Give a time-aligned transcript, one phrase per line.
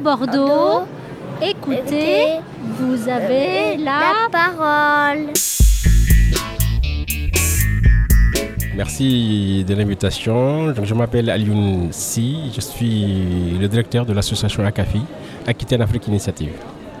[0.00, 0.86] Bordeaux,
[1.42, 2.40] écoutez,
[2.78, 5.32] vous avez la parole.
[8.76, 10.74] Merci de l'invitation.
[10.82, 15.00] Je m'appelle Alioun Si, je suis le directeur de l'association ACAFI,
[15.46, 16.52] Aquitaine Afrique Initiative.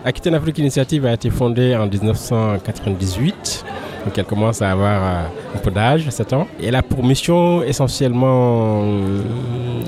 [0.04, 3.64] Aquitaine Afrique Initiative a été fondée en 1998
[4.06, 6.46] donc elle commence à avoir euh, un peu d'âge, 7 ans.
[6.62, 9.22] Elle a pour mission essentiellement euh,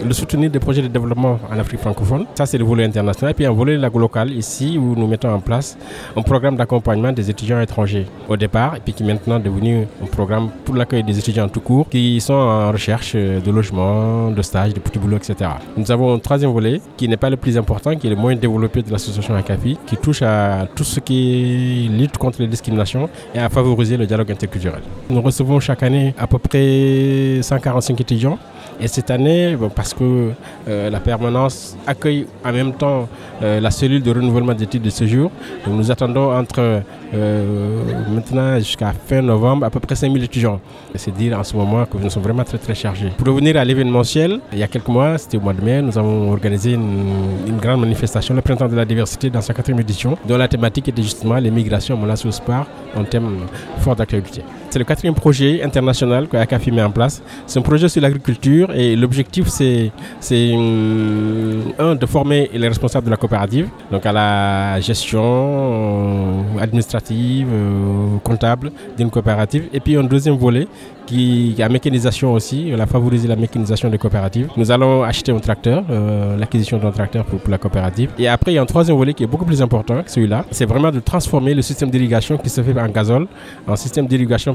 [0.05, 2.27] le soutenir des projets de développement en Afrique francophone.
[2.35, 3.31] Ça, c'est le volet international.
[3.31, 5.79] Et puis un volet local ici où nous mettons en place
[6.17, 10.07] un programme d'accompagnement des étudiants étrangers au départ et puis qui est maintenant devenu un
[10.07, 14.75] programme pour l'accueil des étudiants tout court qui sont en recherche de logement, de stage,
[14.75, 15.51] de petits boulots, etc.
[15.77, 18.35] Nous avons un troisième volet qui n'est pas le plus important, qui est le moins
[18.35, 23.39] développé de l'association ACAFI, qui touche à tout ce qui lutte contre les discriminations et
[23.39, 24.83] à favoriser le dialogue interculturel.
[25.09, 28.39] Nous recevons chaque année à peu près 145 étudiants.
[28.81, 30.31] Et cette année, parce que
[30.69, 33.09] euh, la permanence accueille en même temps
[33.43, 35.33] euh, la cellule de renouvellement d'études de séjour,
[35.67, 36.83] donc nous attendons entre
[37.15, 40.61] euh, maintenant jusqu'à fin novembre à peu près 5000 étudiants.
[40.95, 43.11] C'est dire en ce moment que nous sommes vraiment très très chargés.
[43.19, 45.99] Pour revenir à l'événementiel, il y a quelques mois, c'était au mois de mai, nous
[45.99, 50.37] avons organisé une, grande manifestation, le printemps de la diversité dans sa quatrième édition, dont
[50.37, 53.39] la thématique était justement les migrations, menaces au sport, un thème
[53.79, 54.43] fort d'actualité.
[54.79, 57.21] C'est le quatrième projet international que ACAFI met en place.
[57.49, 59.91] C'est un projet sur l'agriculture et l'objectif c'est
[60.55, 67.49] hum, un de former les responsables de la coopérative, donc à la gestion euh, administrative,
[67.53, 69.65] euh, comptable d'une coopérative.
[69.73, 70.69] Et puis un deuxième volet
[71.09, 74.49] qui, a mécanisation aussi, on a favorisé la mécanisation des coopératives.
[74.57, 78.11] Nous allons acheter un tracteur, euh, l'acquisition d'un tracteur pour, la coopérative.
[78.19, 80.45] Et après, il y a un troisième volet qui est beaucoup plus important que celui-là.
[80.51, 83.27] C'est vraiment de transformer le système d'irrigation qui se fait en gazole
[83.67, 84.53] en système d'irrigation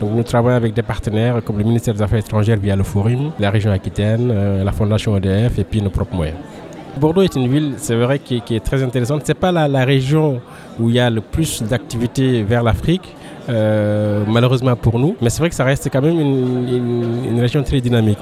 [0.00, 3.32] Donc nous travaillons avec des partenaires comme le ministère des Affaires étrangères via le Forum,
[3.38, 6.38] la région Aquitaine, euh, la Fondation EDF et puis nos propres moyens.
[6.98, 9.20] Bordeaux est une ville, c'est vrai, qui, est très intéressante.
[9.24, 10.40] C'est pas la, la, région
[10.80, 13.14] où il y a le plus d'activités vers l'Afrique,
[13.50, 15.14] euh, malheureusement pour nous.
[15.20, 18.18] Mais c'est vrai que ça reste quand même une, région très dynamique.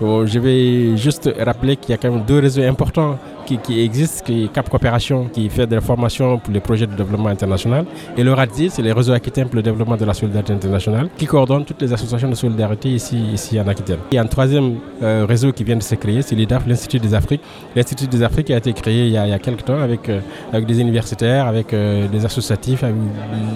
[0.00, 3.18] je vais juste rappeler qu'il y a quand même deux réseaux importants
[3.56, 6.94] qui, existe, qui est Cap Coopération, qui fait de la formation pour les projets de
[6.94, 7.86] développement international.
[8.16, 11.26] Et le RADZI, c'est le réseau Aquitaine pour le développement de la solidarité internationale, qui
[11.26, 13.98] coordonne toutes les associations de solidarité ici, ici en Aquitaine.
[14.14, 17.40] A un troisième euh, réseau qui vient de se créer, c'est l'IDAF, l'Institut des Afriques.
[17.74, 20.20] L'Institut des Afriques a été créé il y a, quelques temps avec, euh,
[20.52, 22.84] avec des universitaires, avec euh, des associatifs,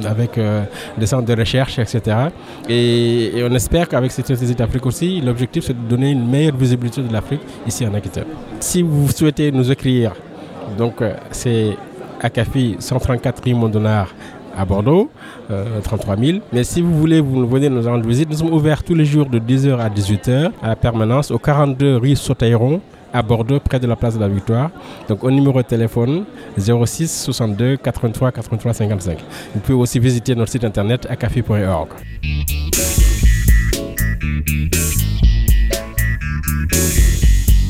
[0.07, 0.39] avec,
[0.99, 2.17] des centres de recherche, etc.
[2.69, 7.03] Et, on espère qu'avec cet Institut d'Afrique aussi, l'objectif c'est de donner une meilleure visibilité
[7.03, 8.25] de l'Afrique ici en Aquitaine.
[8.61, 9.82] Si vous souhaitez nous écrire
[10.79, 11.77] donc euh, c'est
[12.21, 14.15] Akafi 134 rue Mondonard
[14.57, 15.11] à Bordeaux,
[15.83, 16.39] 33 euh, 000.
[16.53, 18.29] Mais si vous voulez, vous venez nous rendre visite.
[18.31, 21.97] Nous sommes ouverts tous les jours de 10h à 18h à la permanence au 42
[21.97, 22.81] rue Sauteilleron
[23.15, 24.71] à Bordeaux, près de la place de la Victoire.
[25.09, 26.25] Donc au numéro de téléphone
[26.59, 29.19] 06 62 83 83 55.
[29.55, 31.89] Vous pouvez aussi visiter notre site internet akafi.org.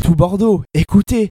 [0.04, 1.30] Tout Bordeaux, écoutez